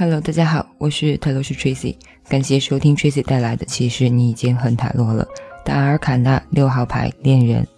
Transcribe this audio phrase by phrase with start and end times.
[0.00, 1.94] Hello，大家好，我是泰罗斯 Tracy，
[2.26, 3.66] 感谢收听 Tracy 带来的。
[3.66, 5.28] 其实你已经很塔罗了。
[5.62, 7.68] 达尔卡纳六号牌恋人，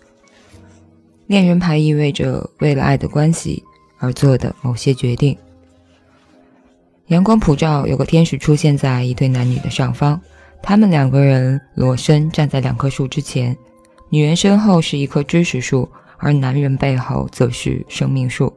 [1.27, 3.61] 恋人牌意味着为了爱的关系
[3.99, 5.37] 而做的某些决定。
[7.09, 10.21] 阳光普照，有个天使出现在一对男女的上方，
[10.63, 13.57] 他们两个人裸身站在两棵树之前，
[14.11, 18.53] 女人身后是一棵知识树，而男人背后则是生命树。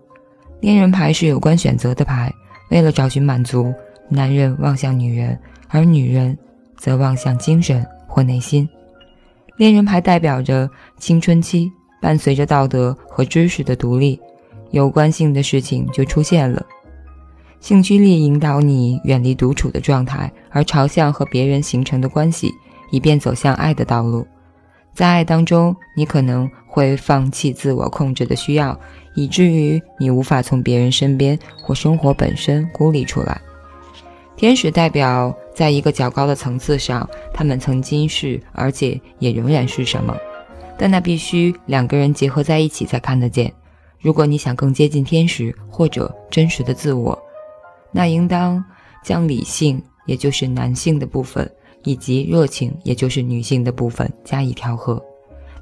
[0.59, 2.31] 恋人牌是有关选择的牌。
[2.69, 3.73] 为了找寻满足，
[4.09, 5.37] 男人望向女人，
[5.67, 6.37] 而女人
[6.77, 8.67] 则望向精神或内心。
[9.57, 14.19] 恋人牌代表着青春期，伴随着道德和知识的独立，
[14.71, 16.65] 有关性的事情就出现了。
[17.61, 22.51] 性驱力引导你远离独处的状态，而朝向和别人形成的关系，
[22.91, 24.27] 以便走向爱的道路。
[24.95, 28.79] 在爱当中，你可能会放弃自我控制的需要。
[29.17, 33.39] 以至于你无法从别人身边或生活本身孤立出来。
[34.35, 40.13] 天使代表在一个较高的层次上，他们曾经是，而且也仍然是什么，
[40.77, 43.53] 但那必须两个人结合在一起才看得见。
[44.01, 47.17] 如果你想更接近天使或者真实的自我，
[47.93, 48.61] 那应当
[49.01, 51.49] 将理性，也就是男性的部分，
[51.85, 55.01] 以及热情，也就是女性的部分加以调和。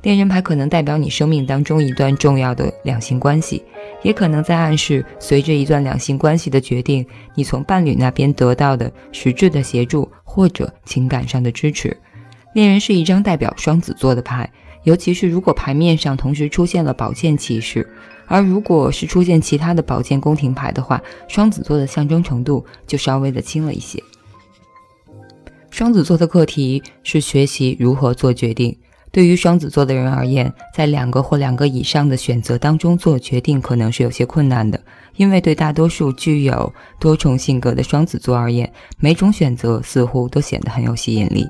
[0.02, 3.64] 恋人牌可能代表你生命当中一段重要的两性关系，
[4.02, 11.96] 也可能在暗示随着一段两性关系的决定，你从伴侣那边得到的实质的协助或者情感上的支持。
[12.54, 14.52] 恋人是一张代表双子座的牌，
[14.84, 17.90] 尤其是如果牌面上同时出现了宝剑骑士，
[18.28, 24.04] 而如果是出现其他的宝剑宫廷牌的话，双子座的象征程度就稍微的轻了一些。
[25.74, 28.78] 双子座的课题是学习如何做决定。
[29.12, 34.80] 对于双子座的人而言，在两个或两个以上的选择当中做决定可能是有些困难的，
[35.16, 41.50] 因为对大多数具有多重性格的双子座而言，每种选择似乎都显得很有吸引力。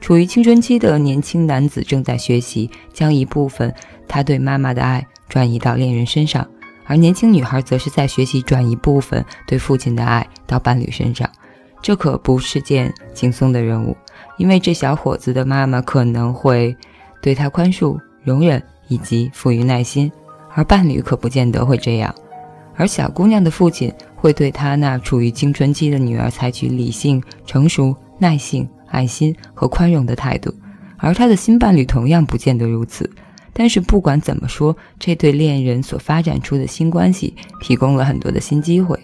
[0.00, 3.74] 处于青春期的年轻男子正在学习将一部分
[4.06, 6.46] 他对妈妈的爱转移到恋人身上，
[6.86, 11.28] 而年轻女孩则是在学习转移部分对父亲的爱到伴侣身上。
[11.84, 13.94] 这可不是件轻松的任务，
[14.38, 16.74] 因为这小伙子的妈妈可能会。
[17.20, 20.12] 对他宽恕、容忍以及赋予耐心，
[20.54, 22.14] 而伴侣可不见得会这样。
[22.74, 30.54] 而小姑娘的父亲会对她那处于青春期的女儿采取理性、成熟、耐性、爱心和宽容的态度，
[30.98, 33.10] 而他的新伴侣同样不见得如此。
[33.54, 38.98] 但是不管怎么说，这对恋人所发展出的新关系提供了很多的新机会，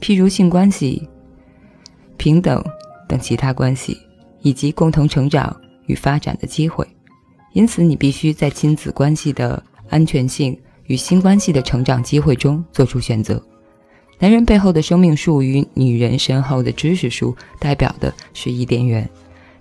[0.00, 1.06] 譬如性关系、
[2.22, 2.62] 平等
[3.08, 3.98] 等其他关系，
[4.42, 6.86] 以及共同成长与发展的机会。
[7.52, 9.60] 因此，你必须在亲子关系的
[9.90, 13.42] 安全性与新关系的成长机会中做出选择。
[14.20, 19.10] 男人背后的生命树与女人身后的知识树，代表的是伊甸园。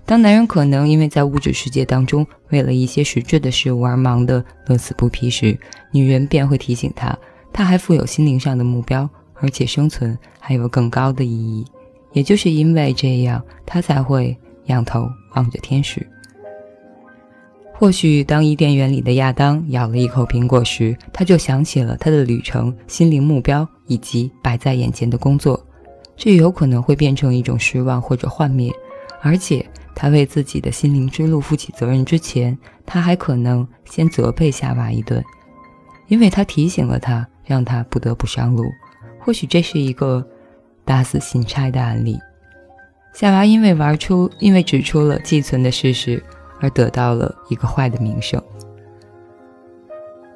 [0.06, 5.58] 当男人可能因为在物质世界当中为了一些实质的事物而忙得乐此不疲时，
[5.92, 7.18] 女人便会提醒他，
[7.52, 11.66] 他还富有心灵上的目标，而且生存还有更高的意义。
[12.14, 16.06] 也就是因为这样，他才会仰头望着天使。
[17.74, 25.60] 或许当伊甸园里的亚当咬了一口苹果时，他就想起了他的旅程、心灵目标以及摆在眼前的工作，
[26.16, 28.72] 这有可能会变成一种失望或者幻灭。
[29.24, 32.56] 而且，他为自己的心灵之路负起责任之前，
[32.86, 35.24] 他还可能先责备夏娃一顿，
[36.08, 38.66] 因为他提醒了他，让他不得不上路。
[39.20, 40.24] 或许这是一个
[40.86, 42.20] 打死信差的案例。
[43.14, 46.24] 夏娃因为玩出，因为指出了寄存的事实。
[46.64, 48.40] 而得到了一个坏的名声。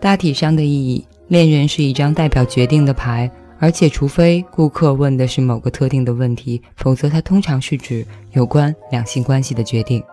[0.02, 3.30] 大体上的意义，恋人是一张代表决定的牌，
[3.60, 10.04] 而且除非顾客问的是某个特定的问题，否则它通常是指有关两性关系的决定。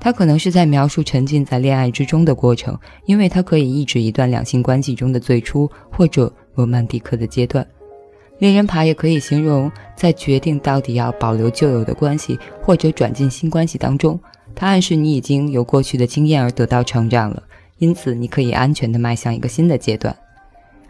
[0.00, 7.64] 它可能是在描述沉浸在恋爱之中的过程，因为它可以意指一段两性关系中的最初或者罗曼蒂克的阶段。
[8.44, 14.20] 恋人牌也可以形容在决定到底要保留旧有的关系，或者转进新关系当中。
[14.54, 17.42] 它暗示你已经由过去的经验而得到成长了，
[17.78, 20.14] 因此你可以安全地迈向一个新的阶段。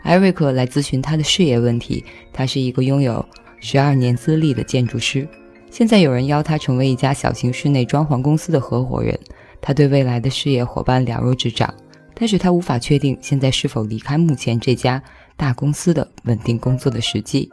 [0.03, 2.05] 艾瑞克来咨询他的事业问题。
[2.33, 3.25] 他是一个拥有
[3.61, 5.25] 十二年资历的建筑师，
[5.71, 9.17] 现在有人邀他成为一家小型室内装潢公司的合伙人。
[9.61, 11.73] 他对未来的事业伙伴了如指掌，
[12.15, 15.01] 但是他无法确定现在是否离开目前这家
[15.37, 17.51] 大公司的稳定工作的时机，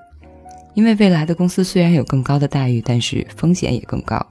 [0.74, 4.26] 因为未来的公司虽然有更高的待遇，但是风险也更高。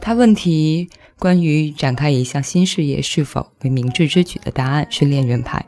[0.00, 5.64] 他问题关于展开一项新事业是否为明智之举的答案是恋人牌。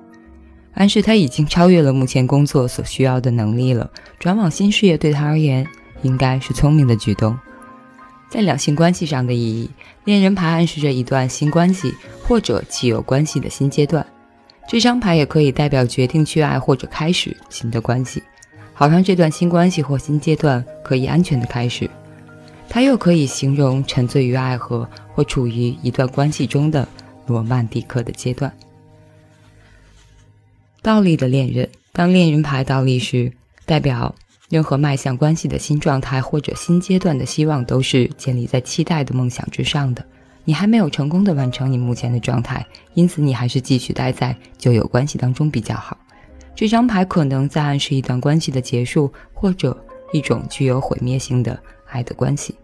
[0.75, 5.67] 暗示他已经超越了目前工作所需要的能力了，转往新事业对他而言
[6.01, 7.39] 应该是聪明的举动。
[8.31, 9.71] 在两性关系上的意义，
[10.07, 14.07] 恋人牌暗示着一段新关系或者既有关系的新阶段。
[14.67, 18.23] 这张牌也可以代表决定去爱或者开始新的关系，
[18.73, 21.91] 好让这段新关系或新阶段可以安全的开始。
[22.69, 26.89] 它又可以形容沉醉于爱河或处于一段关系中的
[27.27, 28.51] 罗曼蒂克的阶段。
[30.81, 33.33] 倒立的恋人，当恋人牌倒立时，
[33.67, 34.15] 代表。
[34.49, 40.05] 任何迈向关系的新状态或者新阶段的希望，都是建立在期待的梦想之上的。
[40.45, 45.97] 你还没有成功的完成你目前的状态，因此你还是继续待在旧有关系当中比较好。
[46.55, 49.77] 这张牌可能在暗示一段关系的结束，或者
[50.13, 51.59] 一种具有毁灭性的
[51.89, 52.55] 爱的关系。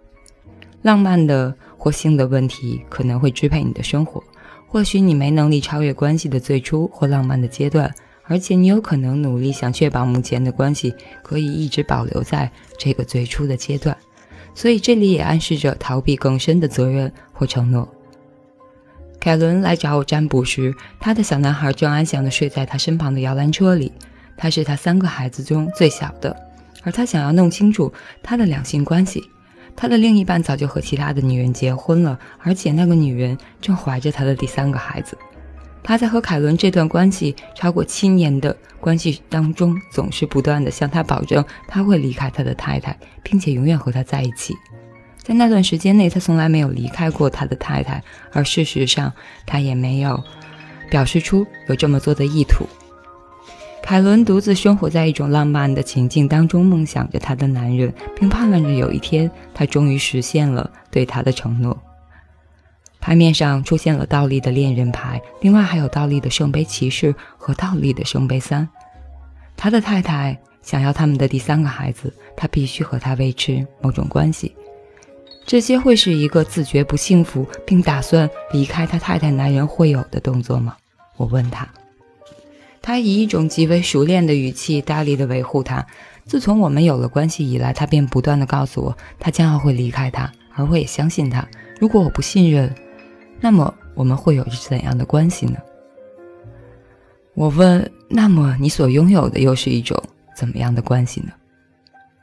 [0.82, 4.22] 浪漫的或性的问题可能会支配你的生活。
[4.66, 7.92] 或许你没能力超越关系的最初或浪漫的阶段。
[8.30, 13.96] 而且你有可能努力想确保目前的关系可以一直保留在这个最初的阶段，
[14.58, 17.88] 所以这里也暗示着逃避更深的责任或承诺。
[19.20, 23.92] 凯伦来找我占卜时，他的小男孩正安详地睡在他身旁的摇篮车里。
[24.36, 26.36] 他是他三个孩子中最小的，
[26.82, 29.22] 而他想要弄清楚他的两性关系。
[29.76, 35.16] 他的另一半早就和其他的女人结婚了，而且那个女人正怀着他的第三个孩子。
[35.88, 44.54] 他在和凯伦这段关系超过七年的关系当中，总是不断的向他保证他会离开他的太太，并且永远和他在一起。
[45.16, 49.10] 在那段时间内，他从来没有离开过他的太太，而事实上，
[49.46, 50.22] 他也没有
[50.90, 52.66] 表示出有这么做的意图。
[53.82, 61.74] 凯伦独自生活在一种浪漫的情境当中，梦想着他的男人，并盼望着有一天他终于实现了对他的承诺。
[63.08, 68.68] 牌面上出现了倒立的恋人牌，另外还有倒立的圣杯骑士和倒立的圣杯三。
[69.56, 74.54] 他的太太想要他们的第三个孩子，他必须和他维持某种关系。
[75.46, 80.76] 这些会是一个自觉不幸福并打算离开他太太男人会有的动作吗？
[81.16, 81.66] 我问他。
[82.82, 85.86] 他以一种极为熟练的语气大力地维护他。
[86.26, 91.48] 自从我们有了关系以来，他便不断地告诉我，他将要会离开他，而我也相信他。
[91.80, 92.70] 如果我不信任。
[93.40, 95.58] 那么我们会有着怎样的关系呢？
[97.34, 97.90] 我问。
[98.10, 100.02] 那么你所拥有的又是一种
[100.34, 101.28] 怎么样的关系呢？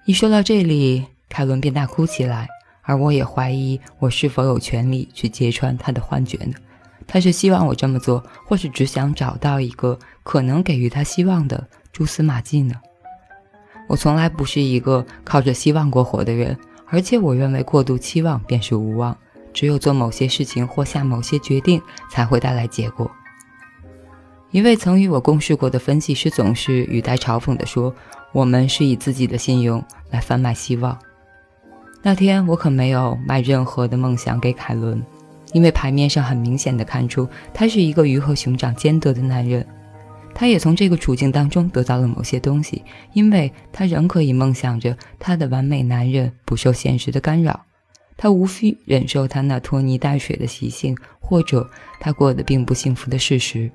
[0.06, 2.48] 一说到这里，凯伦便大哭起来，
[2.82, 6.56] 而我也怀疑我是否有权利去揭穿他的幻觉呢？
[7.06, 12.74] 他是希望我这么做，或是只想找到一个可能给予他希望的蛛丝马迹呢？
[13.88, 16.58] 我从来不是一个靠着希望过活的人，
[16.88, 19.16] 而且我认为过度期望便是无望。
[19.56, 21.82] 只有做某些事情或下某些决定，
[22.12, 23.10] 才会带来结果。
[24.52, 27.94] 一位曾与我共事过的分析师总是语带嘲讽地说
[28.32, 30.98] ：“我们是以自己的信用来贩卖希望。”
[32.04, 35.02] 那天我可没有卖任何的梦想给凯伦，
[35.54, 39.66] 因为牌面上很明显的看出他是一个鱼和熊掌兼得的男人。
[40.34, 47.60] 他也从这个处境当中得到了某些东西，因为他仍可以梦想着他的完美男人不受现实的干扰。
[48.18, 51.70] 他无需忍受他那拖泥带水的习性，或者
[52.00, 53.70] 他过得并不幸福的事实。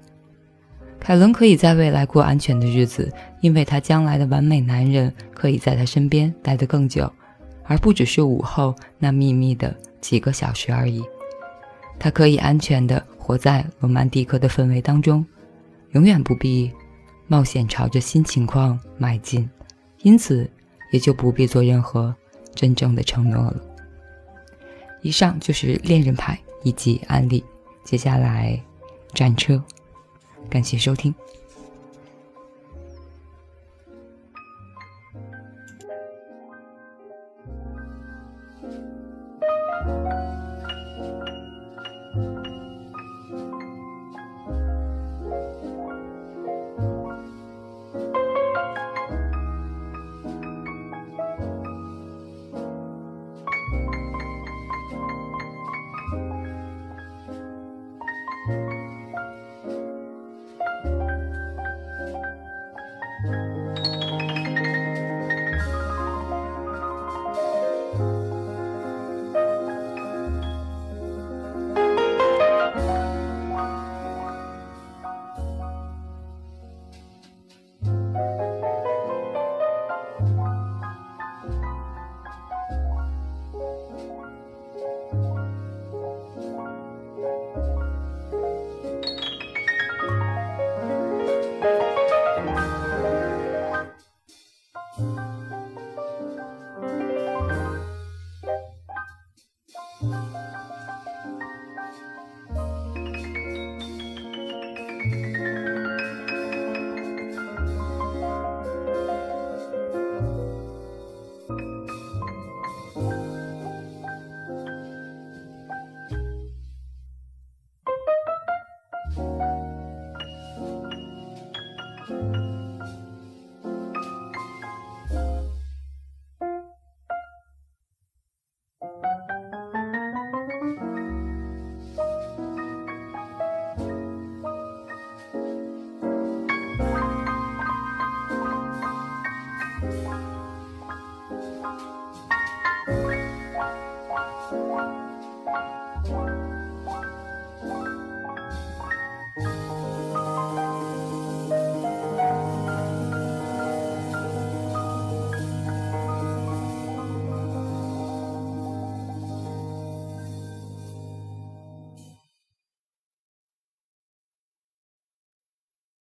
[0.99, 7.11] 凯伦可以在未来过安全的日子，因为他将来的完美男人可以在他身边待得更久，
[7.65, 11.03] 而不只是午后那秘密的几个小时而已。
[11.99, 15.25] 他可以安全地活在罗曼蒂克的氛围当中，
[15.93, 16.70] 永远不必
[17.27, 19.49] 冒险朝着新情况迈进，
[20.03, 20.51] 因此
[20.93, 22.15] 也就不必做任何
[22.55, 23.69] 真正的承诺了。
[25.03, 27.45] 以上就是恋人牌以及案例，
[27.85, 28.61] 接下来
[29.15, 29.63] 战车，
[30.49, 31.15] 感谢收听。